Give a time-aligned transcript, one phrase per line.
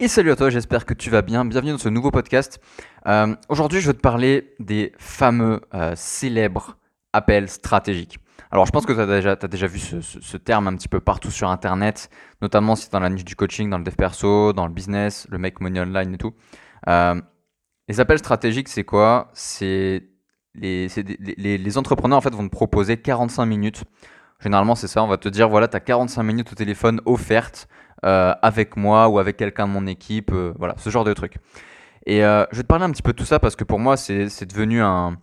[0.00, 1.44] Et salut à toi, j'espère que tu vas bien.
[1.44, 2.58] Bienvenue dans ce nouveau podcast.
[3.06, 6.78] Euh, aujourd'hui, je vais te parler des fameux euh, célèbres
[7.12, 8.18] appels stratégiques.
[8.50, 11.48] Alors, je pense que tu as déjà, vu ce, terme un petit peu partout sur
[11.48, 12.10] Internet,
[12.42, 15.28] notamment si tu dans la niche du coaching, dans le dev perso, dans le business,
[15.30, 16.34] le make money online et tout.
[16.88, 17.22] Euh,
[17.86, 19.30] les appels stratégiques, c'est quoi?
[19.32, 20.08] C'est
[20.56, 20.88] les,
[21.36, 23.84] les, les, entrepreneurs en fait vont te proposer 45 minutes.
[24.44, 25.02] Généralement, c'est ça.
[25.02, 27.66] On va te dire voilà, tu as 45 minutes au téléphone offertes
[28.04, 30.32] euh, avec moi ou avec quelqu'un de mon équipe.
[30.32, 31.38] Euh, voilà, ce genre de truc.
[32.04, 33.78] Et euh, je vais te parler un petit peu de tout ça parce que pour
[33.78, 35.16] moi, c'est devenu un,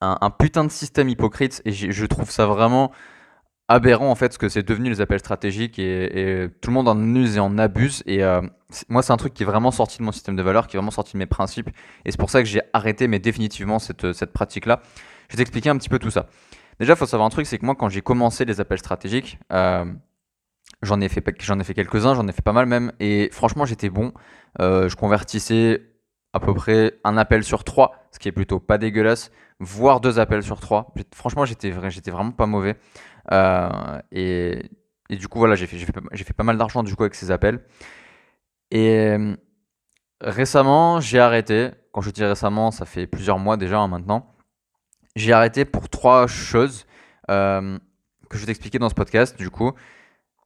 [0.00, 2.90] un, putain de système hypocrite et je trouve ça vraiment
[3.68, 7.14] aberrant en fait ce que c'est devenu les appels stratégiques et, tout le monde en
[7.14, 8.20] use et en abuse et
[8.88, 10.78] moi c'est un truc qui est vraiment sorti de mon système de valeurs qui est
[10.80, 11.70] vraiment sorti de mes principes
[12.04, 14.82] et c'est pour ça que j'ai arrêté mais définitivement cette, cette pratique là
[15.28, 16.26] je vais t'expliquer un petit peu tout ça
[16.80, 19.38] déjà il faut savoir un truc c'est que moi quand j'ai commencé les appels stratégiques
[20.82, 23.64] J'en ai fait, j'en ai fait quelques-uns, j'en ai fait pas mal même, et franchement
[23.64, 24.12] j'étais bon.
[24.60, 25.80] Euh, je convertissais
[26.32, 30.18] à peu près un appel sur trois, ce qui est plutôt pas dégueulasse, voire deux
[30.18, 30.92] appels sur trois.
[31.14, 32.76] Franchement j'étais, vraiment pas mauvais.
[33.30, 34.68] Euh, et,
[35.10, 37.60] du coup voilà, j'ai fait, pas mal d'argent du coup avec ces appels.
[38.72, 39.36] Et euh,
[40.20, 41.70] récemment j'ai arrêté.
[41.92, 44.34] Quand je dis récemment, ça fait plusieurs mois déjà hein, maintenant.
[45.16, 46.86] J'ai arrêté pour trois choses
[47.28, 47.78] que
[48.32, 49.72] je vais t'expliquer dans ce podcast du coup.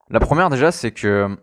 [0.09, 1.37] La première déjà, c'est que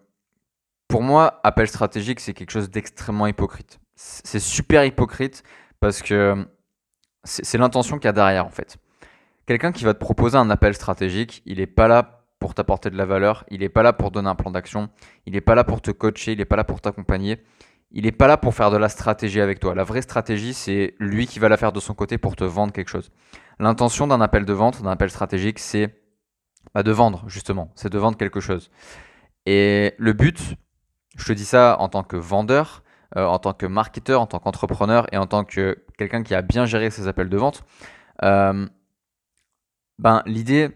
[0.88, 3.80] pour moi, appel stratégique, c'est quelque chose d'extrêmement hypocrite.
[3.96, 5.42] C'est super hypocrite
[5.80, 6.46] parce que
[7.24, 8.76] c'est l'intention qu'il y a derrière en fait.
[9.46, 12.96] Quelqu'un qui va te proposer un appel stratégique, il n'est pas là pour t'apporter de
[12.96, 14.90] la valeur, il n'est pas là pour donner un plan d'action,
[15.26, 17.42] il n'est pas là pour te coacher, il n'est pas là pour t'accompagner,
[17.94, 19.74] il n'est pas là pour faire de la stratégie avec toi.
[19.74, 22.72] La vraie stratégie, c'est lui qui va la faire de son côté pour te vendre
[22.72, 23.12] quelque chose.
[23.60, 26.02] L'intention d'un appel de vente, d'un appel stratégique, c'est
[26.74, 27.70] bah, de vendre, justement.
[27.76, 28.72] C'est de vendre quelque chose.
[29.46, 30.56] Et le but,
[31.16, 32.82] je te dis ça en tant que vendeur,
[33.16, 36.42] euh, en tant que marketeur, en tant qu'entrepreneur et en tant que quelqu'un qui a
[36.42, 37.62] bien géré ses appels de vente.
[38.24, 38.66] Euh,
[40.00, 40.70] ben, l'idée,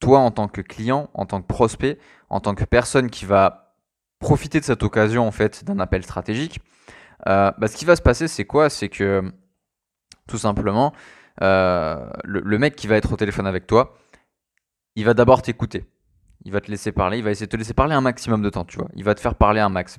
[0.00, 1.98] toi en tant que client, en tant que prospect,
[2.28, 3.65] en tant que personne qui va
[4.26, 6.58] profiter de cette occasion en fait d'un appel stratégique,
[7.28, 8.68] euh, bah, ce qui va se passer, c'est quoi?
[8.68, 9.22] C'est que
[10.26, 10.92] tout simplement,
[11.40, 13.94] le, mec qui va être au téléphone avec toi,
[14.96, 15.84] il va d'abord t'écouter.
[16.44, 18.50] Il va te laisser parler, il va essayer de te laisser parler un maximum de
[18.50, 18.88] temps, tu vois.
[18.96, 19.98] Il va te faire parler un max.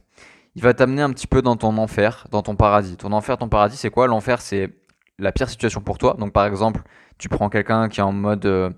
[0.55, 2.97] Il va t'amener un petit peu dans ton enfer, dans ton paradis.
[2.97, 4.07] Ton enfer, ton paradis, c'est quoi?
[4.07, 4.73] L'enfer, c'est
[5.19, 6.17] la pire situation pour toi.
[6.19, 6.81] Donc par exemple,
[7.17, 8.69] tu prends quelqu'un qui est en mode, euh,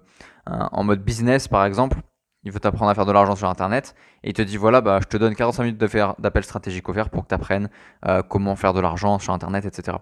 [0.45, 1.97] en mode business, par exemple,
[2.43, 4.99] il veut t'apprendre à faire de l'argent sur Internet, et il te dit, voilà, bah,
[5.01, 5.77] je te donne 45 minutes
[6.19, 7.69] d'appel stratégique offert pour que tu apprennes
[8.05, 9.97] euh, comment faire de l'argent sur Internet, etc.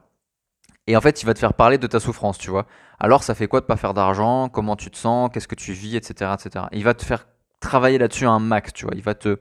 [0.88, 2.66] Et en fait, il va te faire parler de ta souffrance, tu vois.
[3.00, 4.50] Alors, ça fait quoi de pas faire d'argent?
[4.50, 5.30] Comment tu te sens?
[5.34, 5.98] Qu'est-ce que tu vis?
[5.98, 6.32] Etc.
[6.34, 6.66] etc.
[6.72, 7.28] il va te faire
[7.60, 8.96] travailler là-dessus un max, tu vois.
[8.96, 9.40] Il va te,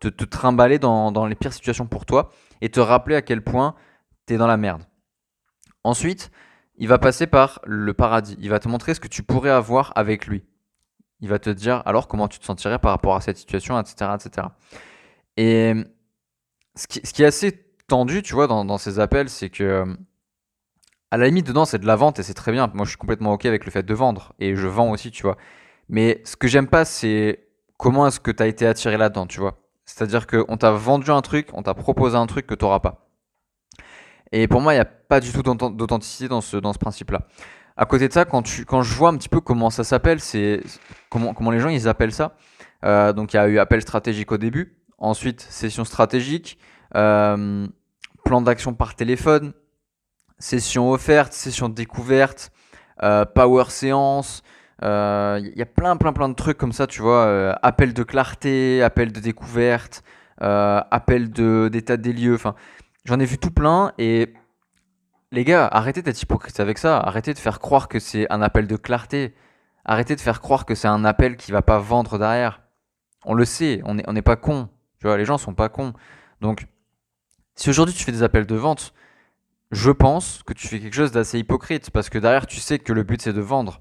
[0.00, 3.74] te, trimballer dans, dans, les pires situations pour toi et te rappeler à quel point
[4.26, 4.82] tu es dans la merde.
[5.84, 6.30] Ensuite,
[6.76, 8.36] il va passer par le paradis.
[8.40, 10.44] Il va te montrer ce que tu pourrais avoir avec lui.
[11.20, 14.12] Il va te dire alors comment tu te sentirais par rapport à cette situation, etc.
[14.14, 14.48] etc.
[15.36, 15.74] Et
[16.76, 19.84] ce qui, ce qui est assez tendu, tu vois, dans, ces appels, c'est que
[21.10, 22.70] à la limite, dedans, c'est de la vente et c'est très bien.
[22.74, 24.34] Moi, je suis complètement OK avec le fait de vendre.
[24.38, 25.38] Et je vends aussi, tu vois.
[25.88, 27.48] Mais ce que j'aime pas, c'est
[27.78, 29.58] comment est-ce que tu as été attiré là-dedans, tu vois.
[29.86, 33.08] C'est-à-dire qu'on t'a vendu un truc, on t'a proposé un truc que tu n'auras pas.
[34.32, 37.26] Et pour moi, il n'y a pas du tout d'authenticité dans dans ce principe-là.
[37.80, 40.18] À côté de ça, quand, tu, quand je vois un petit peu comment ça s'appelle,
[40.18, 40.60] c'est
[41.10, 42.34] comment, comment les gens ils appellent ça.
[42.84, 46.58] Euh, donc il y a eu appel stratégique au début, ensuite session stratégique,
[46.96, 47.68] euh,
[48.24, 49.52] plan d'action par téléphone,
[50.40, 52.50] session offerte, session découverte,
[53.04, 54.42] euh, power séance.
[54.82, 57.56] Il y a plein, plein, plein de trucs comme ça, tu vois.
[57.62, 60.02] Appel de clarté, appel de découverte,
[60.40, 62.34] appel d'état des lieux.
[62.34, 62.56] Enfin,
[63.04, 64.34] j'en ai vu tout plein et
[65.30, 66.98] les gars, arrêtez d'être hypocrite avec ça.
[66.98, 69.34] Arrêtez de faire croire que c'est un appel de clarté.
[69.84, 72.62] Arrêtez de faire croire que c'est un appel qui va pas vendre derrière.
[73.24, 74.68] On le sait, on n'est on pas con.
[74.98, 75.92] Tu vois, les gens sont pas cons.
[76.40, 76.66] Donc,
[77.56, 78.94] si aujourd'hui tu fais des appels de vente,
[79.70, 82.92] je pense que tu fais quelque chose d'assez hypocrite parce que derrière tu sais que
[82.92, 83.80] le but c'est de vendre.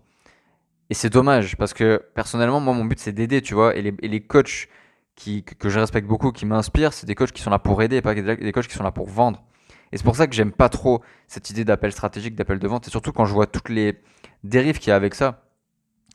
[0.90, 3.76] Et c'est dommage parce que personnellement, moi mon but c'est d'aider, tu vois.
[3.76, 4.68] Et les, les coachs
[5.16, 8.02] qui, que je respecte beaucoup, qui m'inspirent, c'est des coachs qui sont là pour aider,
[8.02, 9.44] pas des coachs qui sont là pour vendre.
[9.92, 12.88] Et c'est pour ça que j'aime pas trop cette idée d'appel stratégique, d'appel de vente.
[12.88, 14.02] Et surtout quand je vois toutes les
[14.44, 15.44] dérives qu'il y a avec ça.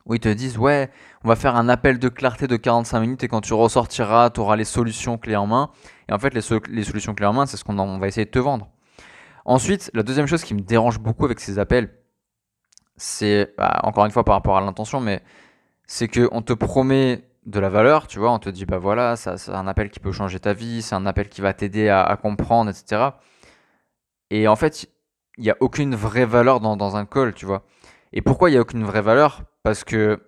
[0.05, 0.91] Où ils te disent, ouais,
[1.23, 4.41] on va faire un appel de clarté de 45 minutes et quand tu ressortiras, tu
[4.41, 5.71] auras les solutions clés en main.
[6.09, 8.41] Et en fait, les, solutions clés en main, c'est ce qu'on va essayer de te
[8.41, 8.69] vendre.
[9.45, 11.95] Ensuite, la deuxième chose qui me dérange beaucoup avec ces appels,
[12.97, 15.23] c'est, bah, encore une fois par rapport à l'intention, mais
[15.87, 19.51] c'est qu'on te promet de la valeur, tu vois, on te dit, bah voilà, c'est
[19.51, 22.71] un appel qui peut changer ta vie, c'est un appel qui va t'aider à, comprendre,
[22.71, 23.11] etc.
[24.32, 24.87] Et en fait,
[25.37, 27.67] il n'y a aucune vraie valeur dans, un call, tu vois.
[28.14, 29.43] Et pourquoi il n'y a aucune vraie valeur?
[29.62, 30.23] Parce que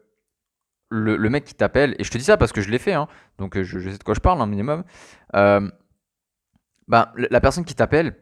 [0.90, 3.08] le, mec qui t'appelle, et je te dis ça parce que je l'ai fait, hein,
[3.38, 4.84] donc je, sais de quoi je parle un minimum,
[5.34, 5.70] euh,
[6.86, 8.14] bah, la personne qui t'appelle,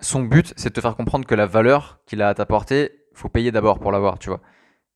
[0.00, 3.28] son but, c'est de te faire comprendre que la valeur qu'il a à t'apporter, faut
[3.28, 4.40] payer d'abord pour l'avoir, tu vois.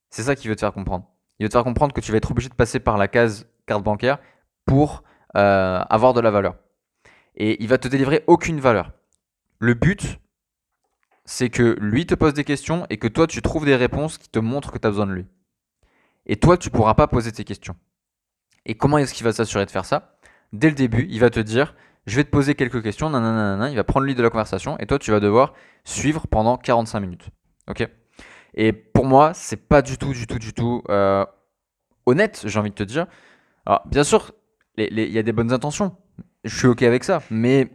[0.08, 1.04] C'est ça qu'il veut te faire comprendre.
[1.38, 3.46] Il veut te faire comprendre que tu vas être obligé de passer par la case
[3.66, 4.20] carte bancaire
[4.64, 5.02] pour
[5.36, 6.56] euh, avoir de la valeur.
[7.34, 8.92] Et il va te délivrer aucune valeur.
[9.62, 10.18] Le but,
[11.24, 14.28] c'est que lui te pose des questions et que toi, tu trouves des réponses qui
[14.28, 15.26] te montrent que tu as besoin de lui.
[16.26, 17.76] Et toi, tu ne pourras pas poser tes questions.
[18.66, 20.18] Et comment est-ce qu'il va s'assurer de faire ça?
[20.52, 21.76] Dès le début, il va te dire
[22.06, 24.86] je vais te poser quelques questions, nanana, il va prendre le de la conversation et
[24.86, 25.54] toi tu vas devoir
[25.84, 27.28] suivre pendant 45 minutes.
[27.70, 27.88] Ok?
[28.54, 31.24] Et pour moi, c'est pas du tout, du tout, du tout euh,
[32.06, 33.06] honnête, j'ai envie de te dire.
[33.64, 34.32] Alors, bien sûr,
[34.76, 35.96] il y a des bonnes intentions,
[36.42, 37.70] je suis ok avec ça, mais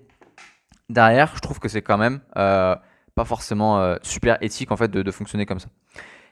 [0.89, 2.75] derrière, je trouve que c'est quand même euh,
[3.15, 5.69] pas forcément euh, super éthique en fait de, fonctionner comme ça.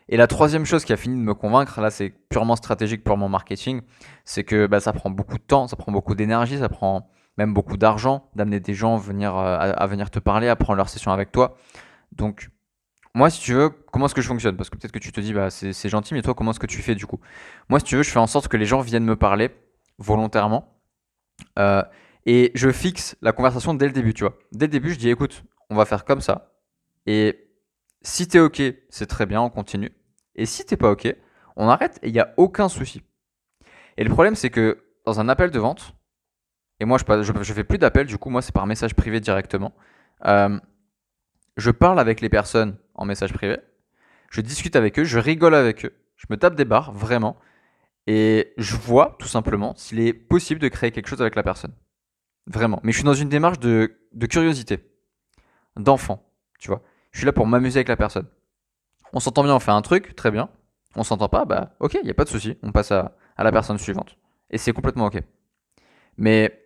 [0.08, 3.28] Et la troisième chose qui a fini de me convaincre, là c'est purement stratégique, purement
[3.28, 3.82] marketing,
[4.24, 7.54] c'est que bah, ça prend beaucoup de temps, ça prend beaucoup d'énergie, ça prend même
[7.54, 11.32] beaucoup d'argent, d'amener des gens euh, à, venir te parler, à prendre leur session avec
[11.32, 11.58] toi.
[12.12, 12.50] Donc,
[13.14, 14.56] moi, si tu veux, comment est-ce que je fonctionne?
[14.56, 16.66] Parce que peut-être que tu te dis, bah, c'est gentil, mais toi, comment est-ce que
[16.68, 17.20] tu fais du coup?
[17.70, 19.52] Moi, si tu veux, je fais en sorte que les gens viennent me parler
[19.98, 20.76] volontairement.
[21.60, 21.84] Euh,
[22.26, 24.38] et je fixe la conversation dès le début, tu vois.
[24.52, 26.54] Dès le début, je dis, écoute, on va faire comme ça.
[27.06, 27.50] Et
[28.02, 29.92] si t'es OK, c'est très bien, on continue.
[30.36, 31.08] Et si t'es pas OK,
[31.56, 33.02] on arrête et il n'y a aucun souci.
[33.98, 35.96] Et le problème, c'est que dans un appel de vente,
[36.80, 39.74] et moi, je, je, fais plus d'appels, du coup, moi, c'est par message privé directement.
[40.26, 40.60] Euh,
[41.56, 43.58] je parle avec les personnes en message privé,
[44.30, 47.38] je discute avec eux, je rigole avec eux, je me tape des barres, vraiment,
[48.08, 51.74] et je vois tout simplement s'il est possible de créer quelque chose avec la personne.
[52.48, 52.80] Vraiment.
[52.84, 53.98] Mais je suis dans une démarche de,
[54.30, 54.80] curiosité,
[55.78, 56.82] d'enfant, tu vois.
[57.12, 58.28] Je suis là pour m'amuser avec la personne.
[59.14, 60.50] On s'entend bien, on fait un truc, très bien.
[60.96, 63.44] On s'entend pas, bah ok, il n'y a pas de souci, on passe à, à
[63.44, 64.18] la personne suivante.
[64.50, 65.22] Et c'est complètement ok.
[66.18, 66.62] Mais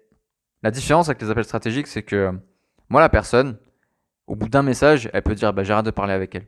[0.62, 2.32] la différence avec les appels stratégiques, c'est que
[2.90, 3.58] moi, la personne,
[4.28, 6.48] au bout d'un message, elle peut dire bah, j'arrête de parler avec elle.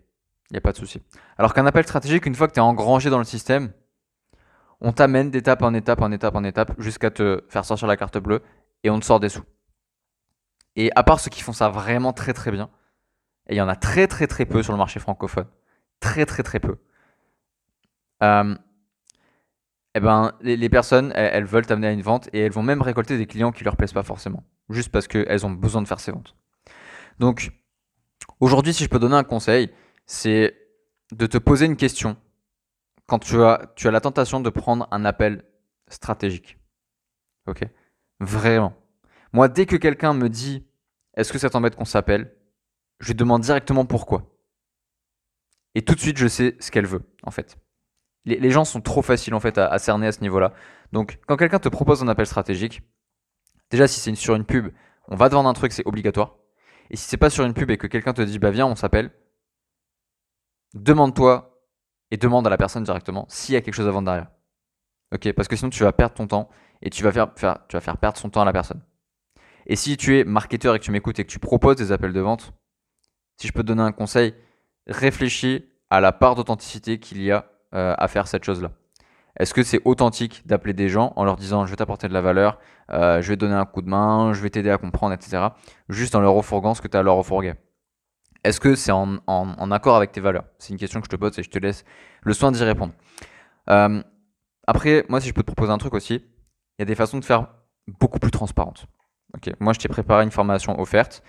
[0.49, 1.01] Il n'y a pas de souci.
[1.37, 3.71] Alors qu'un appel stratégique, une fois que tu es engrangé dans le système,
[4.81, 8.17] on t'amène d'étape en étape, en étape, en étape, jusqu'à te faire sortir la carte
[8.17, 8.41] bleue
[8.83, 9.43] et on te sort des sous.
[10.75, 12.69] Et à part ceux qui font ça vraiment très très bien,
[13.47, 15.47] et il y en a très très très peu sur le marché francophone,
[15.99, 16.77] très très très peu,
[18.23, 18.55] euh,
[19.93, 23.17] eh ben, les, personnes, elles, veulent t'amener à une vente et elles vont même récolter
[23.17, 26.11] des clients qui leur plaisent pas forcément, juste parce qu'elles ont besoin de faire ces
[26.13, 26.35] ventes.
[27.19, 27.51] Donc,
[28.39, 29.69] aujourd'hui, si je peux donner un conseil,
[30.05, 30.55] c'est
[31.11, 32.15] de te poser une question
[33.05, 35.43] quand tu as, tu as la tentation de prendre un appel
[35.89, 36.57] stratégique.
[37.47, 37.65] Ok?
[38.21, 38.73] Vraiment.
[39.33, 40.65] Moi, dès que quelqu'un me dit
[41.15, 42.33] Est-ce que ça t'embête qu'on s'appelle?
[42.99, 44.33] Je lui demande directement pourquoi.
[45.75, 47.57] Et tout de suite, je sais ce qu'elle veut, en fait
[48.25, 50.53] les, gens sont trop faciles en fait à, cerner à ce niveau-là.
[50.91, 52.81] Donc quand quelqu'un te propose un appel stratégique,
[53.69, 54.73] déjà si c'est sur une pub,
[55.07, 56.37] on va te vendre un truc, c'est obligatoire.
[56.89, 58.75] Et si c'est pas sur une pub et que quelqu'un te dit bah viens on
[58.75, 59.11] s'appelle,
[60.73, 61.59] demande-toi
[62.11, 64.29] et demande à la personne directement s'il y a quelque chose à vendre derrière.
[65.13, 66.49] Ok, parce que sinon tu vas perdre ton temps
[66.81, 68.81] et tu vas faire, tu vas faire perdre son temps à la personne.
[69.67, 72.13] Et si tu es marketeur et que tu m'écoutes et que tu proposes des appels
[72.13, 72.53] de vente,
[73.39, 74.33] si je peux te donner un conseil,
[74.87, 78.71] réfléchis à la part d'authenticité qu'il y a euh, à faire cette chose-là
[79.39, 82.21] Est-ce que c'est authentique d'appeler des gens en leur disant je vais t'apporter de la
[82.21, 82.59] valeur,
[82.91, 85.47] euh, je vais te donner un coup de main, je vais t'aider à comprendre, etc.
[85.89, 87.53] Juste en leur refourguant ce que tu as à leur refourguer?
[88.43, 90.45] Est-ce que c'est en, en, accord avec tes valeurs?
[90.57, 91.85] C'est une question que je te pose et je te laisse
[92.23, 92.93] le soin d'y répondre.
[93.69, 94.01] Euh,
[94.65, 96.25] après, moi, si je peux te proposer un truc aussi,
[96.81, 97.47] il y a des façons de faire
[97.99, 98.87] beaucoup plus transparentes.
[99.35, 101.23] Ok, moi je t'ai préparé une formation offerte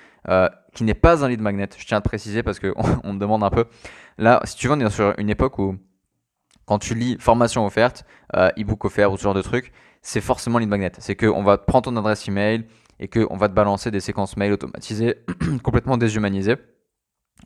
[0.75, 1.69] qui n'est pas un lead magnet.
[1.77, 2.73] Je tiens à te préciser parce qu'on
[3.05, 3.67] on me demande un peu.
[4.19, 5.77] Là, si tu veux, on est sur une époque où
[6.65, 8.05] quand tu lis formation offerte,
[8.37, 10.93] euh, e-book offert ou ce genre de truc, c'est forcément lead magnet.
[10.99, 12.67] C'est qu'on va prendre ton adresse email
[12.99, 15.17] et qu'on va te balancer des séquences mail automatisées,
[15.63, 16.57] complètement déshumanisées.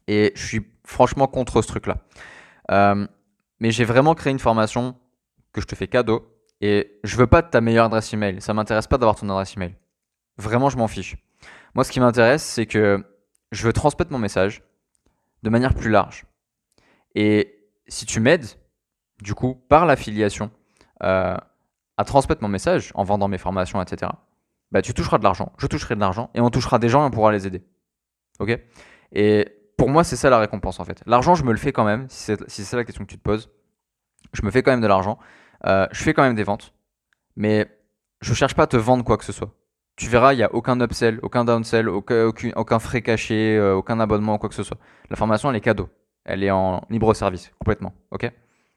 [0.06, 1.98] Et je suis franchement contre ce truc-là.
[2.70, 3.06] Euh,
[3.60, 4.96] mais j'ai vraiment créé une formation
[5.52, 8.40] que je te fais cadeau et je veux pas ta meilleure adresse email.
[8.40, 9.74] Ça m'intéresse pas d'avoir ton adresse email.
[10.38, 11.16] Vraiment, je m'en fiche.
[11.74, 13.04] Moi, ce qui m'intéresse, c'est que
[13.52, 14.62] je veux transmettre mon message
[15.42, 16.24] de manière plus large.
[17.14, 18.46] Et si tu m'aides,
[19.22, 20.50] du coup, par l'affiliation,
[21.02, 21.36] euh,
[21.96, 24.12] à transmettre mon message en vendant mes formations, etc.,
[24.72, 27.06] bah, tu toucheras de l'argent, je toucherai de l'argent, et on touchera des gens et
[27.06, 27.62] on pourra les aider.
[28.40, 28.58] Ok?
[29.12, 29.48] Et
[29.78, 31.02] pour moi, c'est ça la récompense en fait.
[31.06, 33.50] L'argent, je me le fais quand même, si c'est la question que tu te poses.
[34.32, 35.18] Je me fais quand même de l'argent.
[35.64, 36.72] Euh, je fais quand même des ventes.
[37.36, 37.68] mais
[38.22, 39.50] je cherche pas à te vendre quoi que ce soit.
[39.96, 44.00] Tu verras, il n'y a aucun upsell, aucun downsell, aucun, aucun, frais caché, euh, aucun
[44.00, 44.78] abonnement, quoi que ce soit.
[45.10, 45.88] La formation, elle est cadeau.
[46.24, 47.94] Elle est en libre service, complètement.
[48.10, 48.30] ok?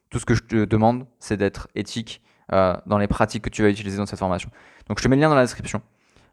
[0.09, 2.21] Tout ce que je te demande, c'est d'être éthique
[2.51, 4.50] euh, dans les pratiques que tu vas utiliser dans cette formation.
[4.88, 5.81] Donc je te mets le lien dans la description.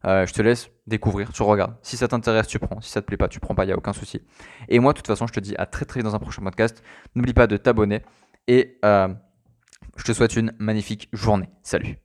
[0.04, 1.74] Je te laisse découvrir, tu regardes.
[1.82, 2.80] Si ça t'intéresse, tu prends.
[2.80, 4.22] Si ça te plaît pas, tu prends pas, il n'y a aucun souci.
[4.68, 6.42] Et moi, de toute façon, je te dis à très très vite dans un prochain
[6.42, 6.80] podcast.
[7.16, 8.02] N'oublie pas de t'abonner
[8.46, 8.78] et
[9.96, 11.48] je te souhaite une magnifique journée.
[11.62, 11.98] Salut